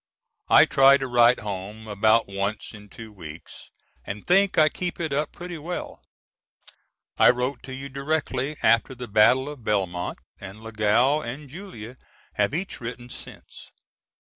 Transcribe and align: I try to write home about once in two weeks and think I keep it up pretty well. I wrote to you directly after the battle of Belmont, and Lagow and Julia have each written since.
I 0.49 0.65
try 0.65 0.97
to 0.97 1.05
write 1.05 1.41
home 1.41 1.87
about 1.87 2.25
once 2.27 2.73
in 2.73 2.89
two 2.89 3.11
weeks 3.13 3.69
and 4.03 4.25
think 4.25 4.57
I 4.57 4.67
keep 4.67 4.99
it 4.99 5.13
up 5.13 5.31
pretty 5.31 5.59
well. 5.59 6.01
I 7.19 7.29
wrote 7.29 7.61
to 7.65 7.73
you 7.75 7.87
directly 7.87 8.57
after 8.63 8.95
the 8.95 9.07
battle 9.07 9.47
of 9.47 9.63
Belmont, 9.63 10.17
and 10.39 10.61
Lagow 10.63 11.21
and 11.21 11.47
Julia 11.49 11.97
have 12.33 12.55
each 12.55 12.81
written 12.81 13.09
since. 13.09 13.69